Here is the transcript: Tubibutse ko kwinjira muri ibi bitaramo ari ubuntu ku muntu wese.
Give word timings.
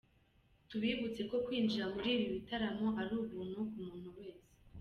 Tubibutse 0.69 1.21
ko 1.29 1.35
kwinjira 1.45 1.85
muri 1.93 2.09
ibi 2.15 2.25
bitaramo 2.35 2.87
ari 3.01 3.11
ubuntu 3.21 3.59
ku 3.71 3.77
muntu 3.87 4.09
wese. 4.17 4.47